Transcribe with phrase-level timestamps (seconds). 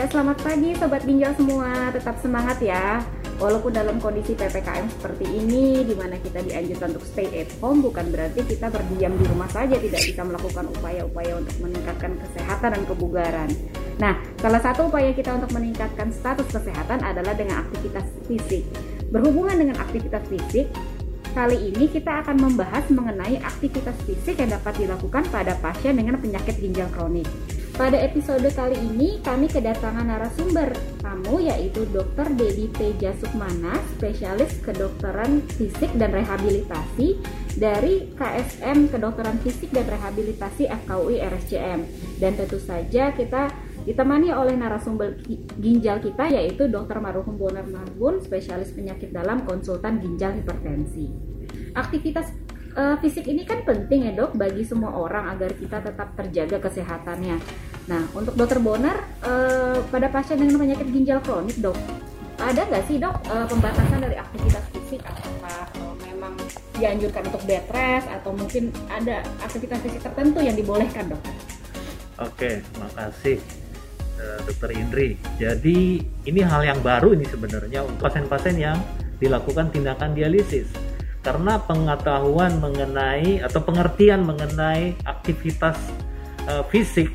[0.00, 1.92] Oke, selamat pagi Sobat Ginjal semua.
[1.92, 3.04] Tetap semangat ya.
[3.36, 8.08] Walaupun dalam kondisi PPKM seperti ini, di mana kita dianjurkan untuk stay at home, bukan
[8.08, 13.50] berarti kita berdiam di rumah saja, tidak bisa melakukan upaya-upaya untuk meningkatkan kesehatan dan kebugaran.
[14.00, 18.64] Nah, salah satu upaya kita untuk meningkatkan status kesehatan adalah dengan aktivitas fisik.
[19.12, 20.72] Berhubungan dengan aktivitas fisik,
[21.30, 26.58] Kali ini kita akan membahas mengenai aktivitas fisik yang dapat dilakukan pada pasien dengan penyakit
[26.58, 27.28] ginjal kronik.
[27.80, 30.68] Pada episode kali ini kami kedatangan narasumber
[31.00, 32.28] tamu yaitu Dr.
[32.36, 37.16] Dedi Teja Sukmana, spesialis kedokteran fisik dan rehabilitasi
[37.56, 41.80] dari KSM Kedokteran Fisik dan Rehabilitasi FKUI RSCM.
[42.20, 43.48] Dan tentu saja kita
[43.88, 45.16] ditemani oleh narasumber
[45.56, 47.00] ginjal kita yaitu Dr.
[47.00, 51.08] Maruhum Bonar Marbun, spesialis penyakit dalam konsultan ginjal hipertensi.
[51.72, 52.28] Aktivitas
[52.76, 57.69] uh, fisik ini kan penting ya dok bagi semua orang agar kita tetap terjaga kesehatannya.
[57.90, 61.74] Nah untuk Dokter Bonar uh, pada pasien dengan penyakit ginjal kronik dok
[62.40, 66.32] ada nggak sih dok uh, pembatasan dari aktivitas fisik apakah uh, memang
[66.78, 71.20] dianjurkan untuk bed rest atau mungkin ada aktivitas fisik tertentu yang dibolehkan dok?
[72.20, 73.40] Oke, makasih
[74.20, 75.16] Eh, Dokter Indri.
[75.40, 78.76] Jadi ini hal yang baru ini sebenarnya untuk pasien-pasien yang
[79.16, 80.68] dilakukan tindakan dialisis.
[81.24, 85.76] Karena pengetahuan mengenai atau pengertian mengenai aktivitas
[86.48, 87.12] uh, fisik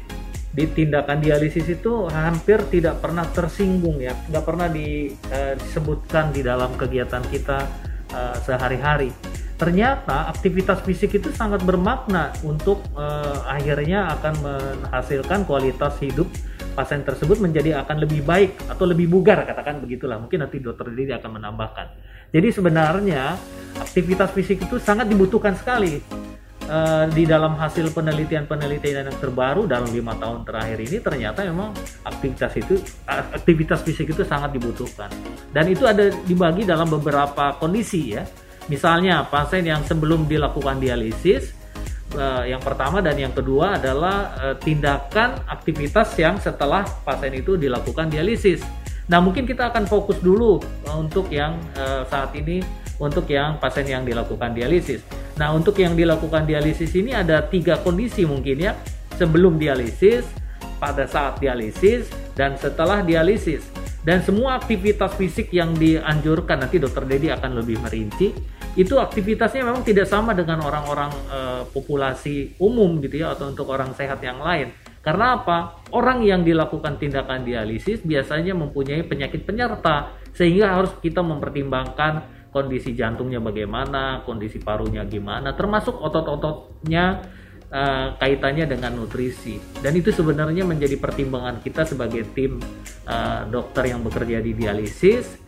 [0.56, 6.40] di tindakan dialisis itu hampir tidak pernah tersinggung ya, nggak pernah di, uh, disebutkan di
[6.48, 7.68] dalam kegiatan kita
[8.16, 9.12] uh, sehari-hari.
[9.56, 16.28] Ternyata aktivitas fisik itu sangat bermakna untuk uh, akhirnya akan menghasilkan kualitas hidup
[16.76, 20.20] pasien tersebut menjadi akan lebih baik atau lebih bugar katakan begitulah.
[20.20, 21.88] Mungkin nanti dokter Didi akan menambahkan.
[22.36, 23.40] Jadi sebenarnya
[23.80, 26.04] aktivitas fisik itu sangat dibutuhkan sekali
[26.70, 31.72] uh, di dalam hasil penelitian-penelitian yang terbaru dalam lima tahun terakhir ini ternyata memang
[32.06, 32.76] aktivitas itu
[33.08, 35.10] aktivitas fisik itu sangat dibutuhkan
[35.54, 38.24] dan itu ada dibagi dalam beberapa kondisi ya
[38.66, 41.54] misalnya pasien yang sebelum dilakukan dialisis
[42.18, 48.10] uh, yang pertama dan yang kedua adalah uh, tindakan aktivitas yang setelah pasien itu dilakukan
[48.10, 48.66] dialisis.
[49.06, 50.58] Nah, mungkin kita akan fokus dulu
[50.98, 51.62] untuk yang
[52.10, 52.66] saat ini
[52.98, 55.06] untuk yang pasien yang dilakukan dialisis.
[55.36, 58.74] Nah, untuk yang dilakukan dialisis ini ada tiga kondisi mungkin ya,
[59.20, 60.24] sebelum dialisis,
[60.80, 63.68] pada saat dialisis, dan setelah dialisis.
[64.06, 68.30] Dan semua aktivitas fisik yang dianjurkan nanti Dokter Dedi akan lebih merinci
[68.76, 71.40] itu aktivitasnya memang tidak sama dengan orang-orang e,
[71.72, 74.76] populasi umum gitu ya atau untuk orang sehat yang lain.
[75.00, 75.80] Karena apa?
[75.96, 83.44] Orang yang dilakukan tindakan dialisis biasanya mempunyai penyakit penyerta sehingga harus kita mempertimbangkan kondisi jantungnya
[83.44, 87.28] bagaimana, kondisi parunya gimana, termasuk otot-ototnya
[87.68, 87.82] e,
[88.16, 89.60] kaitannya dengan nutrisi.
[89.84, 92.64] Dan itu sebenarnya menjadi pertimbangan kita sebagai tim
[93.04, 93.18] e,
[93.52, 95.44] dokter yang bekerja di dialisis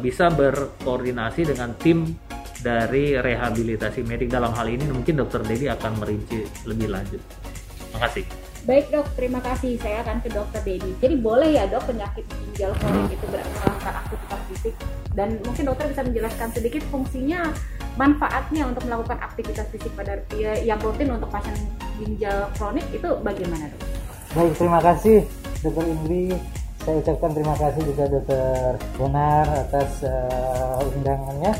[0.00, 2.16] bisa berkoordinasi dengan tim
[2.64, 7.20] dari rehabilitasi medik dalam hal ini mungkin dokter Dedi akan merinci lebih lanjut.
[7.20, 8.24] Terima kasih.
[8.64, 9.76] Baik dok, terima kasih.
[9.76, 10.96] Saya akan ke dokter Dedi.
[10.96, 14.74] Jadi boleh ya dok penyakit ginjal kronik itu melakukan aktivitas fisik
[15.18, 17.50] dan mungkin dokter bisa menjelaskan sedikit fungsinya
[17.98, 21.54] manfaatnya untuk melakukan aktivitas fisik pada ya, yang rutin untuk pasien
[21.98, 23.82] ginjal kronik itu bagaimana dok?
[24.34, 25.26] Baik, terima kasih
[25.62, 26.34] dokter Indri.
[26.84, 31.56] Saya ucapkan terima kasih juga dokter Bonar atas uh, undangannya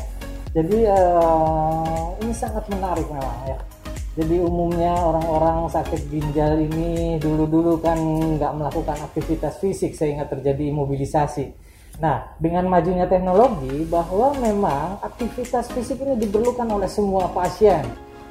[0.53, 3.57] jadi uh, ini sangat menarik memang ya
[4.15, 7.99] jadi umumnya orang-orang sakit ginjal ini dulu-dulu kan
[8.39, 11.64] nggak melakukan aktivitas fisik sehingga terjadi imobilisasi.
[11.99, 17.83] Nah, dengan majunya teknologi bahwa memang aktivitas fisik ini diperlukan oleh semua pasien.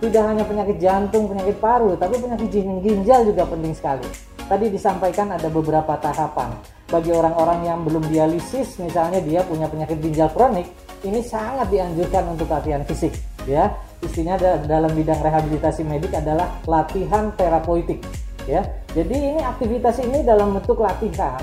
[0.02, 2.50] Tidak hanya penyakit jantung, penyakit paru, tapi penyakit
[2.84, 4.04] ginjal juga penting sekali.
[4.44, 6.52] Tadi disampaikan ada beberapa tahapan.
[6.92, 10.69] Bagi orang-orang yang belum dialisis, misalnya dia punya penyakit ginjal kronik,
[11.04, 13.12] ini sangat dianjurkan untuk latihan fisik
[13.44, 13.69] ya
[14.00, 18.00] istinya dalam bidang rehabilitasi medik adalah latihan terapeutik
[18.49, 18.64] ya
[18.96, 21.40] jadi ini aktivitas ini dalam bentuk latihan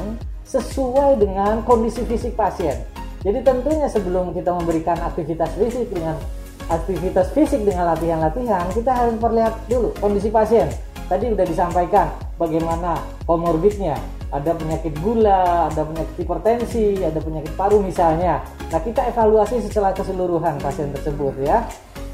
[0.52, 2.84] sesuai dengan kondisi fisik pasien
[3.24, 6.20] jadi tentunya sebelum kita memberikan aktivitas fisik dengan
[6.68, 10.68] aktivitas fisik dengan latihan-latihan kita harus perlihat dulu kondisi pasien
[11.08, 13.96] tadi sudah disampaikan bagaimana komorbidnya
[14.32, 18.40] ada penyakit gula, ada penyakit hipertensi, ada penyakit paru misalnya.
[18.72, 21.68] Nah, kita evaluasi secara keseluruhan pasien tersebut ya.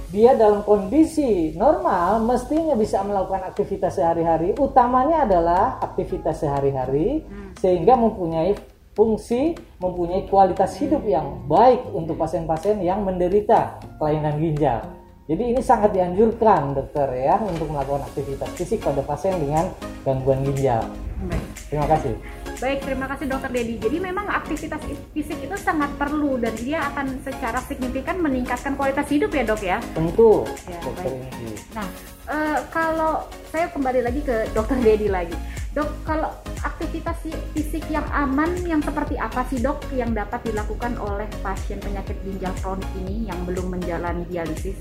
[0.08, 4.56] Dia dalam kondisi normal mestinya bisa melakukan aktivitas sehari-hari.
[4.56, 7.60] Utamanya adalah aktivitas sehari-hari hmm.
[7.60, 8.56] sehingga mempunyai
[8.96, 14.82] fungsi, mempunyai kualitas hidup yang baik untuk pasien-pasien yang menderita kelainan ginjal.
[15.28, 19.68] Jadi ini sangat dianjurkan dokter ya untuk melakukan aktivitas fisik pada pasien dengan
[20.08, 20.88] gangguan ginjal.
[21.28, 21.47] Baik.
[21.68, 22.16] Terima kasih.
[22.58, 23.76] Baik, terima kasih Dokter Dedi.
[23.78, 24.82] Jadi memang aktivitas
[25.12, 29.78] fisik itu sangat perlu dan dia akan secara signifikan meningkatkan kualitas hidup ya dok ya.
[29.92, 31.60] Tentu, Ya, dokter baik.
[31.76, 31.88] Nah,
[32.32, 35.36] eh, kalau saya kembali lagi ke Dokter Dedi lagi,
[35.76, 36.32] dok kalau
[36.64, 41.78] aktivitas si- fisik yang aman yang seperti apa sih dok yang dapat dilakukan oleh pasien
[41.78, 44.80] penyakit ginjal kronik ini yang belum menjalani dialisis?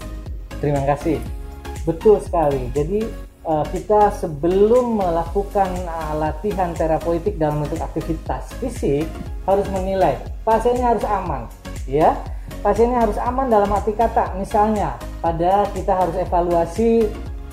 [0.62, 1.20] Terima kasih.
[1.84, 2.72] Betul sekali.
[2.72, 9.06] Jadi eh, kita sebelum melakukan eh, latihan terapeutik dalam bentuk aktivitas fisik
[9.46, 11.46] harus menilai pasiennya harus aman,
[11.86, 12.12] ya.
[12.62, 17.06] Pasiennya harus aman dalam arti kata, misalnya pada kita harus evaluasi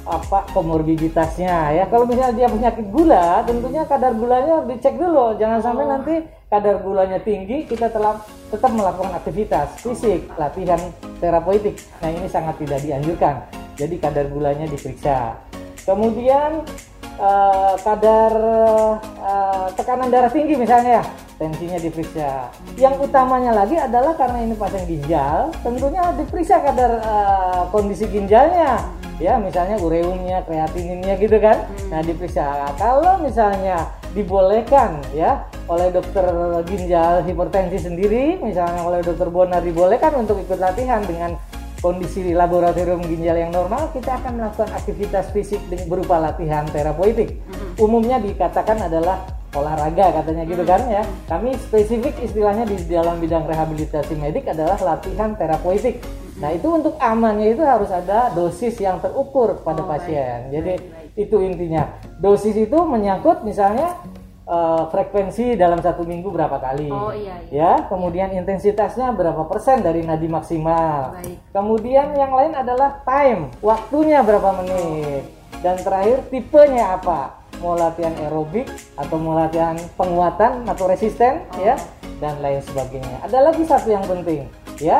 [0.03, 1.85] apa komorbiditasnya ya.
[1.87, 5.37] Kalau misalnya dia penyakit gula, tentunya kadar gulanya dicek dulu.
[5.39, 6.15] Jangan sampai nanti
[6.51, 8.19] kadar gulanya tinggi kita telah
[8.51, 10.79] tetap melakukan aktivitas fisik, latihan
[11.23, 11.79] terapeutik.
[12.03, 13.35] Nah, ini sangat tidak dianjurkan.
[13.79, 15.33] Jadi kadar gulanya diperiksa.
[15.83, 16.63] Kemudian
[17.19, 18.31] eh, kadar
[19.19, 21.03] eh, tekanan darah tinggi misalnya,
[21.35, 22.47] tensinya diperiksa.
[22.79, 28.79] Yang utamanya lagi adalah karena ini pasien ginjal, tentunya diperiksa kadar eh, kondisi ginjalnya.
[29.21, 31.69] Ya, misalnya ureumnya, kreatininnya gitu kan.
[31.93, 32.73] Nah, diperiksa.
[32.81, 36.25] Kalau misalnya dibolehkan ya oleh dokter
[36.65, 41.37] ginjal hipertensi sendiri, misalnya oleh dokter Bonar dibolehkan untuk ikut latihan dengan
[41.83, 45.59] kondisi laboratorium ginjal yang normal, kita akan melakukan aktivitas fisik
[45.91, 47.43] berupa latihan terapeutik.
[47.75, 51.03] Umumnya dikatakan adalah olahraga katanya gitu kan ya.
[51.27, 55.99] Kami spesifik istilahnya di dalam bidang rehabilitasi medik adalah latihan terapeutik.
[56.39, 60.01] Nah, itu untuk amannya itu harus ada dosis yang terukur kepada Oh, baik.
[60.01, 60.49] pasien.
[60.49, 61.83] Jadi Baik, itu intinya.
[62.17, 63.93] Dosis itu menyangkut misalnya
[64.43, 66.89] eh, frekuensi dalam satu minggu berapa kali.
[66.91, 67.51] Oh, iya, iya.
[67.51, 71.17] Ya, kemudian intensitasnya berapa persen dari nadi maksimal.
[71.19, 71.37] Baik.
[71.51, 75.23] Kemudian yang lain adalah time, waktunya berapa menit.
[75.63, 77.39] Dan terakhir tipenya apa?
[77.63, 78.67] Mau latihan aerobik
[78.99, 81.79] atau mau latihan penguatan atau resisten ya
[82.19, 83.23] dan lain sebagainya.
[83.23, 84.51] Ada lagi satu yang penting
[84.83, 84.99] ya.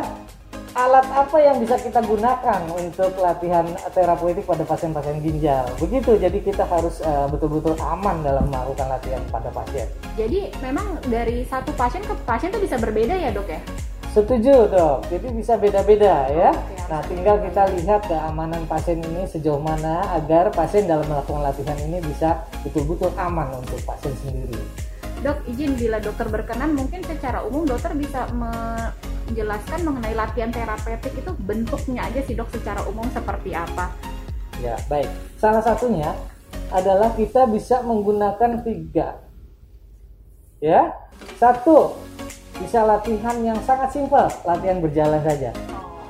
[0.73, 3.61] Alat apa yang bisa kita gunakan untuk latihan
[3.93, 5.69] terapeutik pada pasien-pasien ginjal?
[5.77, 9.85] Begitu, jadi kita harus eh, betul-betul aman dalam melakukan latihan pada pasien.
[10.17, 13.61] Jadi memang dari satu pasien ke pasien itu bisa berbeda ya dok ya?
[14.17, 16.49] Setuju dok, jadi bisa beda-beda ya.
[16.49, 21.77] Oke, Nah tinggal kita lihat keamanan pasien ini sejauh mana agar pasien dalam melakukan latihan
[21.85, 24.57] ini bisa betul-betul aman untuk pasien sendiri.
[25.21, 28.25] Dok, izin bila dokter berkenan mungkin secara umum dokter bisa
[29.29, 33.91] menjelaskan mengenai latihan terapeutik itu bentuknya aja sih dok secara umum seperti apa?
[34.61, 35.09] Ya baik,
[35.39, 36.13] salah satunya
[36.69, 39.19] adalah kita bisa menggunakan tiga.
[40.63, 40.95] Ya,
[41.41, 41.99] satu
[42.55, 45.51] bisa latihan yang sangat simpel, latihan berjalan saja.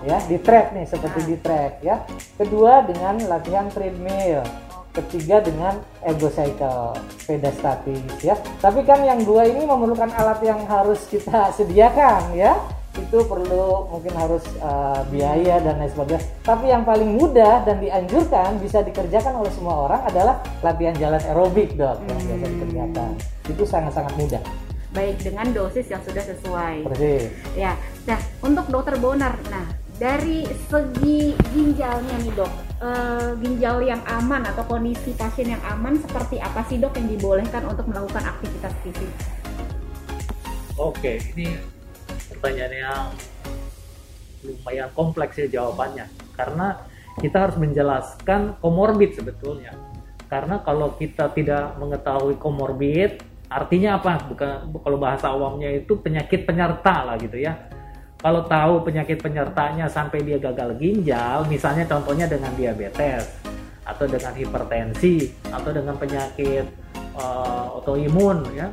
[0.03, 2.03] ya di track nih seperti di track ya
[2.35, 4.43] kedua dengan latihan treadmill
[4.93, 10.61] ketiga dengan ego cycle sepeda statis ya tapi kan yang dua ini memerlukan alat yang
[10.67, 12.53] harus kita sediakan ya
[12.93, 16.21] itu perlu mungkin harus uh, biaya dan lain sebagainya.
[16.45, 21.73] Tapi yang paling mudah dan dianjurkan bisa dikerjakan oleh semua orang adalah latihan jalan aerobik
[21.73, 21.97] dok.
[22.05, 23.11] Yang biasa dikerjakan.
[23.49, 24.41] Itu sangat-sangat mudah.
[24.93, 26.85] Baik dengan dosis yang sudah sesuai.
[26.85, 27.33] persis.
[27.57, 27.73] Ya,
[28.05, 29.65] nah untuk dokter Bonar, nah
[29.97, 36.37] dari segi ginjalnya nih dok, eh, ginjal yang aman atau kondisi pasien yang aman seperti
[36.37, 39.09] apa sih dok yang dibolehkan untuk melakukan aktivitas fisik?
[40.77, 41.72] Oke, ini
[42.43, 43.03] pertanyaan yang
[44.43, 46.11] lumayan kompleks ya jawabannya.
[46.35, 46.75] Karena
[47.23, 49.71] kita harus menjelaskan komorbid sebetulnya.
[50.27, 54.27] Karena kalau kita tidak mengetahui komorbid, artinya apa?
[54.27, 57.55] Bukan kalau bahasa awamnya itu penyakit penyerta lah gitu ya.
[58.19, 63.39] Kalau tahu penyakit penyertanya sampai dia gagal ginjal, misalnya contohnya dengan diabetes
[63.87, 66.65] atau dengan hipertensi atau dengan penyakit
[67.15, 68.67] eh, autoimun ya,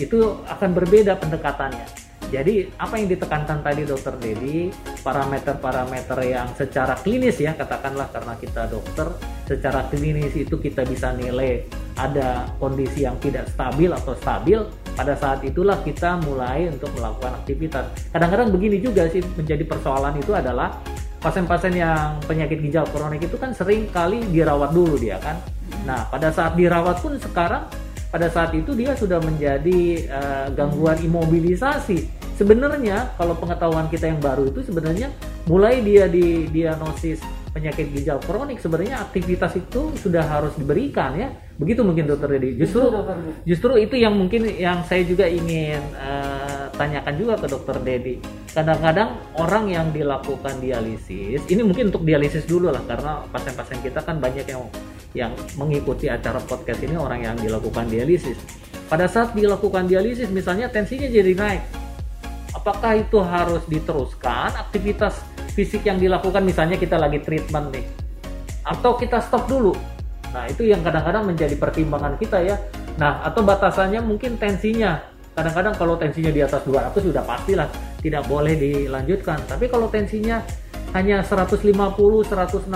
[0.00, 2.09] itu akan berbeda pendekatannya.
[2.30, 4.70] Jadi apa yang ditekankan tadi dokter Dedi,
[5.02, 9.10] parameter-parameter yang secara klinis ya katakanlah karena kita dokter,
[9.50, 11.66] secara klinis itu kita bisa nilai
[11.98, 14.62] ada kondisi yang tidak stabil atau stabil,
[14.94, 17.90] pada saat itulah kita mulai untuk melakukan aktivitas.
[18.14, 20.78] Kadang-kadang begini juga sih menjadi persoalan itu adalah
[21.20, 25.36] pasien-pasien yang penyakit ginjal kronik itu kan sering kali dirawat dulu dia kan.
[25.84, 27.68] Nah pada saat dirawat pun sekarang
[28.10, 32.19] pada saat itu dia sudah menjadi eh, gangguan imobilisasi.
[32.40, 35.12] Sebenarnya kalau pengetahuan kita yang baru itu sebenarnya
[35.44, 37.20] mulai dia di diagnosis
[37.52, 41.28] penyakit ginjal kronik sebenarnya aktivitas itu sudah harus diberikan ya.
[41.60, 42.56] Begitu mungkin dokter Dedi.
[42.56, 42.88] Justru
[43.44, 48.16] justru itu yang mungkin yang saya juga ingin eh, tanyakan juga ke dokter Dedi.
[48.56, 54.16] Kadang-kadang orang yang dilakukan dialisis, ini mungkin untuk dialisis dulu lah karena pasien-pasien kita kan
[54.16, 54.64] banyak yang
[55.12, 58.40] yang mengikuti acara podcast ini orang yang dilakukan dialisis.
[58.90, 61.62] pada saat dilakukan dialisis misalnya tensinya jadi naik
[62.54, 65.22] apakah itu harus diteruskan aktivitas
[65.54, 67.86] fisik yang dilakukan misalnya kita lagi treatment nih
[68.66, 69.72] atau kita stop dulu?
[70.30, 72.56] Nah itu yang kadang-kadang menjadi pertimbangan kita ya.
[73.00, 75.02] Nah atau batasannya mungkin tensinya.
[75.34, 77.68] Kadang-kadang kalau tensinya di atas 200 sudah pastilah
[78.02, 79.38] tidak boleh dilanjutkan.
[79.46, 80.42] Tapi kalau tensinya
[80.94, 82.66] hanya 150 160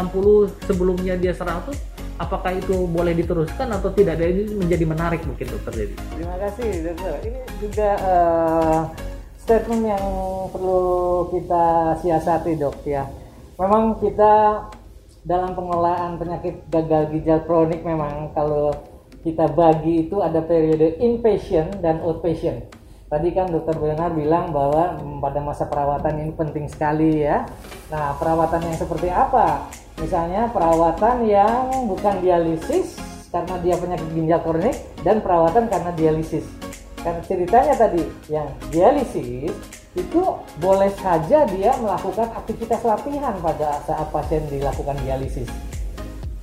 [0.66, 1.74] sebelumnya dia 100
[2.14, 4.22] apakah itu boleh diteruskan atau tidak?
[4.22, 7.14] Ini menjadi menarik mungkin dokter Dedi terima kasih dokter.
[7.26, 8.80] Ini juga uh,
[9.44, 10.04] statement yang
[10.48, 13.04] perlu kita siasati dok ya.
[13.60, 14.64] Memang kita
[15.20, 18.72] dalam pengelolaan penyakit gagal ginjal kronik memang kalau
[19.20, 22.72] kita bagi itu ada periode inpatient dan outpatient.
[23.04, 27.44] Tadi kan dokter Benar bilang bahwa pada masa perawatan ini penting sekali ya.
[27.92, 29.68] Nah perawatan yang seperti apa?
[30.00, 32.96] Misalnya perawatan yang bukan dialisis
[33.28, 36.63] karena dia penyakit ginjal kronik dan perawatan karena dialisis.
[37.04, 38.00] Karena ceritanya tadi
[38.32, 39.52] yang dialisis
[39.94, 40.23] itu
[40.58, 45.46] boleh saja dia melakukan aktivitas latihan pada saat pasien dilakukan dialisis.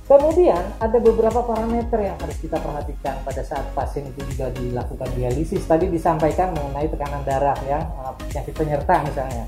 [0.06, 5.66] Kemudian ada beberapa parameter yang harus kita perhatikan pada saat pasien itu juga dilakukan dialisis.
[5.66, 7.82] Tadi disampaikan mengenai tekanan darah yang
[8.30, 9.46] penyakit penyerta misalnya.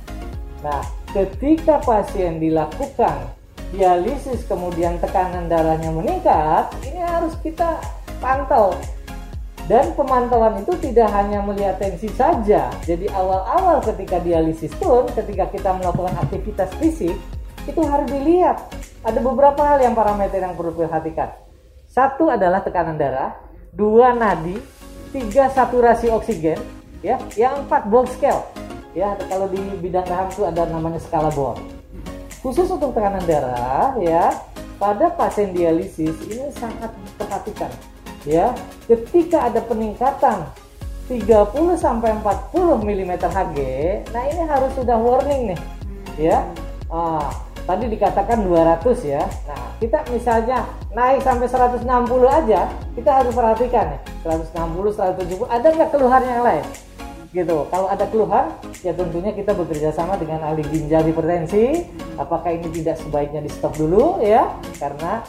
[0.65, 0.81] Nah,
[1.13, 3.29] ketika pasien dilakukan
[3.77, 7.83] dialisis kemudian tekanan darahnya meningkat, ini harus kita
[8.23, 8.73] pantau.
[9.65, 12.69] Dan pemantauan itu tidak hanya melihat tensi saja.
[12.85, 17.17] Jadi awal-awal ketika dialisis pun, ketika kita melakukan aktivitas fisik,
[17.65, 18.61] itu harus dilihat.
[19.01, 21.33] Ada beberapa hal yang parameter yang perlu diperhatikan.
[21.89, 23.33] Satu adalah tekanan darah,
[23.73, 24.61] dua nadi,
[25.17, 26.61] tiga saturasi oksigen,
[27.01, 28.43] ya, yang empat Boltzmann scale.
[28.93, 31.85] Ya, kalau di bidang rahang itu ada namanya skala Boltzmann
[32.45, 34.29] khusus untuk tekanan darah ya
[34.77, 37.73] pada pasien dialisis ini sangat diperhatikan
[38.25, 38.57] ya
[38.89, 40.49] ketika ada peningkatan
[41.09, 41.29] 30
[41.77, 43.59] sampai 40 mm Hg
[44.13, 45.61] nah ini harus sudah warning nih
[46.17, 46.49] ya
[46.89, 47.29] ah,
[47.69, 50.65] tadi dikatakan 200 ya nah kita misalnya
[50.97, 51.85] naik sampai 160
[52.25, 56.67] aja kita harus perhatikan nih 160 170 ada nggak keluhan yang lain
[57.35, 57.67] gitu.
[57.67, 58.55] Kalau ada keluhan,
[58.87, 61.83] ya tentunya kita bekerja sama dengan ahli ginjal hipertensi.
[62.15, 65.27] Apakah ini tidak sebaiknya di stop dulu ya, karena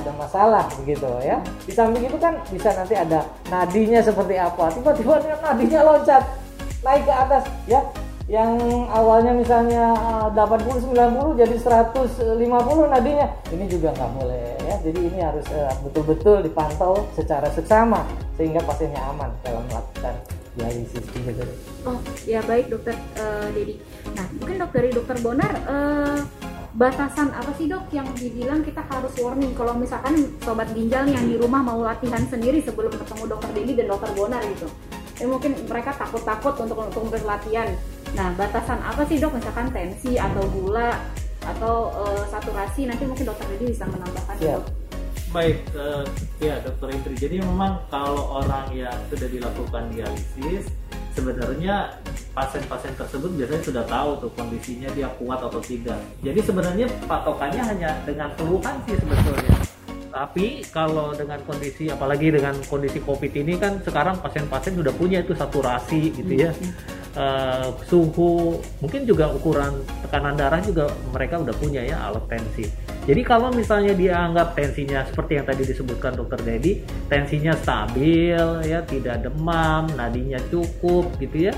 [0.00, 1.38] ada masalah begitu ya.
[1.68, 4.72] Di samping itu kan bisa nanti ada nadinya seperti apa.
[4.72, 6.22] Tiba-tiba nadinya loncat
[6.80, 7.80] naik ke atas ya.
[8.30, 8.62] Yang
[8.94, 9.90] awalnya misalnya
[10.32, 11.02] 80 eh,
[11.34, 13.26] 90 jadi 150 nadinya.
[13.50, 14.74] Ini juga nggak boleh ya.
[14.86, 18.06] Jadi ini harus eh, betul-betul uh, dipantau secara seksama
[18.38, 20.14] sehingga pasiennya aman dalam melakukan
[20.54, 21.44] dialisis gitu.
[21.86, 23.78] Oh ya baik dokter uh, Dedi.
[24.14, 26.18] Nah mungkin dok dari dokter Bonar uh,
[26.70, 31.34] batasan apa sih dok yang dibilang kita harus warning kalau misalkan sobat ginjal yang di
[31.34, 34.70] rumah mau latihan sendiri sebelum ketemu dokter Dedi dan dokter Bonar gitu.
[35.18, 37.68] Ya mungkin mereka takut-takut untuk untuk berlatihan.
[38.14, 40.94] Nah batasan apa sih dok misalkan tensi atau gula
[41.40, 44.58] atau uh, saturasi nanti mungkin dokter Dedi bisa menambahkan yeah.
[44.62, 44.64] dok.
[45.30, 46.02] Baik, uh,
[46.42, 47.14] ya dokter Indri.
[47.14, 50.66] Jadi memang kalau orang yang sudah dilakukan dialisis,
[51.14, 51.98] sebenarnya
[52.30, 55.98] pasien-pasien tersebut biasanya sudah tahu tuh kondisinya dia kuat atau tidak.
[56.22, 59.54] Jadi sebenarnya patokannya hanya dengan keluhan sih sebetulnya.
[60.10, 65.34] Tapi kalau dengan kondisi apalagi dengan kondisi COVID ini kan sekarang pasien-pasien sudah punya itu
[65.38, 66.50] saturasi gitu ya.
[67.10, 72.70] Uh, suhu, mungkin juga ukuran tekanan darah juga mereka udah punya ya alat tensi.
[73.08, 78.36] Jadi kalau misalnya dia anggap tensinya seperti yang tadi disebutkan dokter Dedi, tensinya stabil
[78.68, 81.54] ya, tidak demam, nadinya cukup gitu ya.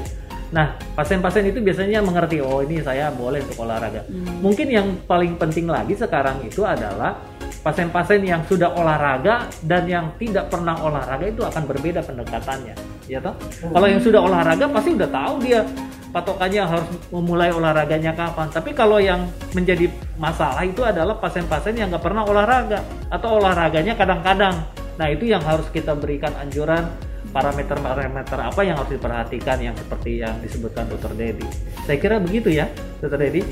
[0.53, 4.05] Nah, pasien-pasien itu biasanya mengerti, oh ini saya boleh untuk olahraga.
[4.05, 4.45] Hmm.
[4.45, 7.17] Mungkin yang paling penting lagi sekarang itu adalah
[7.65, 12.77] pasien-pasien yang sudah olahraga dan yang tidak pernah olahraga itu akan berbeda pendekatannya,
[13.09, 13.33] ya toh?
[13.33, 13.73] Hmm.
[13.73, 15.65] Kalau yang sudah olahraga pasti udah tahu dia
[16.13, 18.53] patokannya harus memulai olahraganya kapan.
[18.53, 19.27] Tapi kalau yang
[19.57, 19.89] menjadi
[20.21, 24.63] masalah itu adalah pasien-pasien yang nggak pernah olahraga atau olahraganya kadang-kadang.
[25.01, 26.85] Nah itu yang harus kita berikan anjuran
[27.33, 31.49] parameter-parameter apa yang harus diperhatikan yang seperti yang disebutkan Dokter Dedi.
[31.89, 32.69] Saya kira begitu ya,
[33.01, 33.43] Dokter Dedi.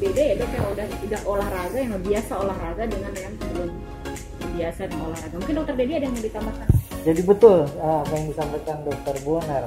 [0.00, 3.70] beda ya dok yang udah udah olahraga yang biasa olahraga dengan yang belum
[4.56, 5.34] biasa olahraga.
[5.36, 6.68] Mungkin Dokter Dedi ada yang mau ditambahkan?
[7.04, 9.64] Jadi betul ah, apa yang disampaikan Dokter Buaner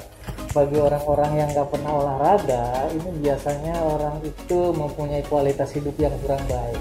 [0.53, 6.45] bagi orang-orang yang nggak pernah olahraga ini biasanya orang itu mempunyai kualitas hidup yang kurang
[6.45, 6.77] baik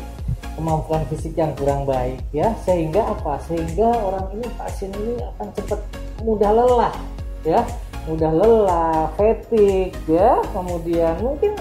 [0.56, 2.52] kemampuan fisik yang kurang baik ya.
[2.64, 3.40] Sehingga apa?
[3.48, 5.80] Sehingga orang ini pasien ini akan cepat
[6.22, 6.94] mudah lelah
[7.42, 7.60] ya.
[8.06, 10.38] Mudah lelah fatigue ya.
[10.52, 11.56] Kemudian mungkin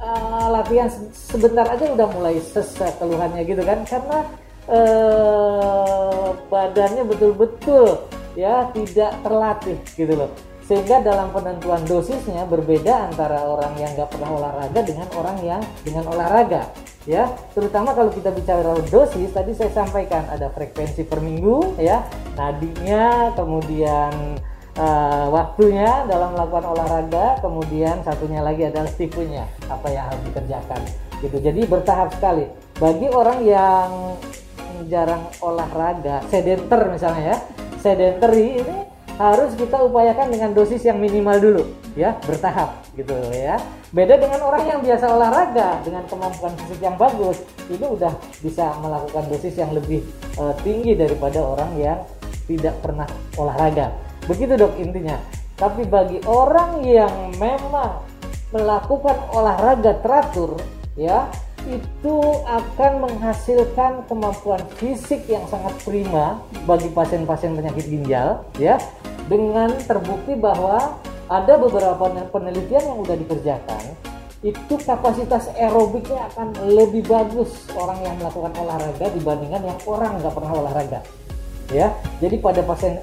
[0.00, 3.84] uh, latihan sebentar aja udah mulai sesak keluhannya gitu kan.
[3.84, 4.18] Karena
[4.70, 13.76] uh, badannya betul-betul ya tidak terlatih gitu loh sehingga dalam penentuan dosisnya berbeda antara orang
[13.76, 16.72] yang nggak pernah olahraga dengan orang yang dengan olahraga
[17.04, 17.28] ya.
[17.52, 22.00] Terutama kalau kita bicara dosis tadi saya sampaikan ada frekuensi per minggu ya.
[22.32, 24.40] Nadinya kemudian
[24.80, 30.80] uh, waktunya dalam melakukan olahraga kemudian satunya lagi adalah tipenya apa yang harus dikerjakan
[31.20, 31.36] gitu.
[31.44, 32.48] Jadi bertahap sekali.
[32.80, 34.16] Bagi orang yang
[34.88, 37.38] jarang olahraga sedenter misalnya ya
[37.78, 41.62] sedentary ini harus kita upayakan dengan dosis yang minimal dulu
[41.94, 43.58] ya bertahap gitu ya.
[43.94, 47.38] Beda dengan orang yang biasa olahraga dengan kemampuan fisik yang bagus
[47.70, 48.10] itu udah
[48.42, 50.02] bisa melakukan dosis yang lebih
[50.38, 51.98] uh, tinggi daripada orang yang
[52.50, 53.06] tidak pernah
[53.38, 53.94] olahraga.
[54.26, 55.16] Begitu dok intinya.
[55.54, 58.02] Tapi bagi orang yang memang
[58.50, 60.58] melakukan olahraga teratur
[60.98, 61.30] ya
[61.64, 68.76] itu akan menghasilkan kemampuan fisik yang sangat prima bagi pasien-pasien penyakit ginjal ya.
[69.24, 71.00] Dengan terbukti bahwa
[71.32, 73.82] ada beberapa penelitian yang sudah dikerjakan
[74.44, 80.52] itu kapasitas aerobiknya akan lebih bagus orang yang melakukan olahraga dibandingkan yang orang nggak pernah
[80.52, 81.00] olahraga
[81.72, 81.88] ya.
[82.20, 83.00] Jadi pada pasien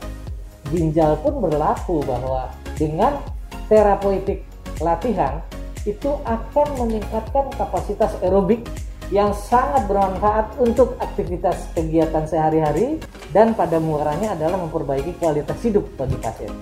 [0.70, 3.18] ginjal pun berlaku bahwa dengan
[3.66, 4.46] terapeutik
[4.78, 5.42] latihan
[5.86, 8.66] itu akan meningkatkan kapasitas aerobik
[9.12, 12.96] yang sangat bermanfaat untuk aktivitas kegiatan sehari-hari
[13.36, 16.54] dan pada muaranya adalah memperbaiki kualitas hidup bagi pasien.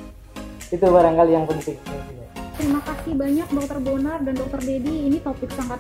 [0.74, 1.78] Itu barangkali yang penting.
[2.58, 5.08] Terima kasih banyak Dokter Bonar dan Dokter Dedi.
[5.14, 5.80] Ini topik sangat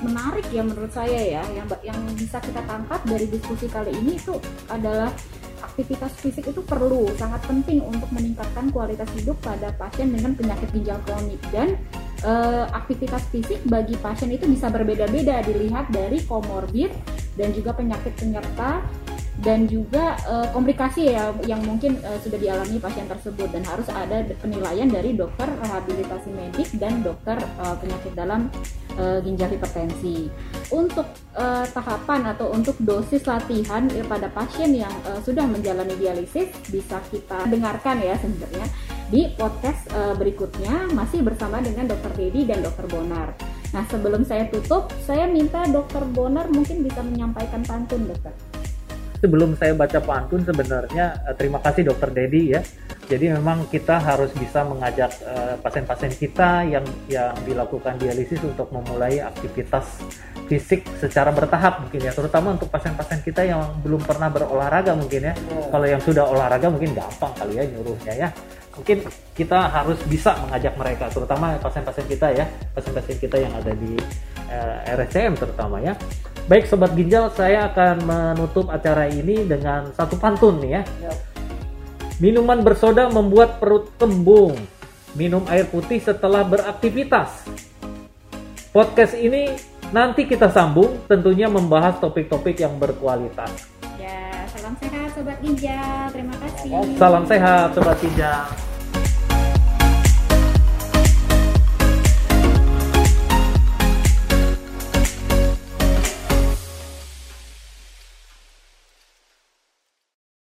[0.00, 1.42] menarik ya menurut saya ya.
[1.52, 4.38] Yang yang bisa kita tangkap dari diskusi kali ini itu
[4.70, 5.10] adalah
[5.60, 10.96] aktivitas fisik itu perlu sangat penting untuk meningkatkan kualitas hidup pada pasien dengan penyakit ginjal
[11.04, 11.74] kronik dan
[12.26, 16.90] uh, aktivitas fisik bagi pasien itu bisa berbeda-beda dilihat dari komorbid
[17.38, 18.82] dan juga penyakit penyerta
[19.44, 24.24] dan juga uh, komplikasi ya yang mungkin uh, sudah dialami pasien tersebut dan harus ada
[24.40, 28.48] penilaian dari dokter rehabilitasi medik dan dokter uh, penyakit dalam
[28.96, 30.32] uh, ginjal hipertensi.
[30.72, 31.04] Untuk
[31.36, 36.96] uh, tahapan atau untuk dosis latihan ya, pada pasien yang uh, sudah menjalani dialisis bisa
[37.12, 38.66] kita dengarkan ya sebenarnya
[39.12, 43.36] di podcast uh, berikutnya masih bersama dengan Dokter Dedi dan Dokter Bonar.
[43.76, 48.55] Nah sebelum saya tutup, saya minta Dokter Bonar mungkin bisa menyampaikan pantun, Dokter.
[49.16, 52.60] Sebelum saya baca pantun, sebenarnya uh, terima kasih Dokter Dedi ya.
[53.06, 59.22] Jadi memang kita harus bisa mengajak eh, pasien-pasien kita yang yang dilakukan dialisis untuk memulai
[59.22, 60.02] aktivitas
[60.50, 65.38] fisik secara bertahap mungkin ya, terutama untuk pasien-pasien kita yang belum pernah berolahraga mungkin ya.
[65.38, 65.70] Yeah.
[65.70, 68.28] Kalau yang sudah olahraga mungkin gampang kali ya nyuruhnya ya
[68.76, 72.44] mungkin kita harus bisa mengajak mereka terutama pasien-pasien kita ya
[72.76, 73.96] pasien-pasien kita yang ada di
[74.52, 75.96] uh, eh, RSCM terutama ya
[76.46, 80.82] baik sobat ginjal saya akan menutup acara ini dengan satu pantun nih ya.
[82.22, 84.56] Minuman bersoda membuat perut kembung.
[85.18, 87.44] Minum air putih setelah beraktivitas.
[88.70, 89.52] Podcast ini
[89.90, 93.68] nanti kita sambung tentunya membahas topik-topik yang berkualitas.
[93.98, 96.08] Ya salam sehat sobat ginjal.
[96.14, 96.70] Terima kasih.
[96.96, 98.65] Salam sehat sobat ginjal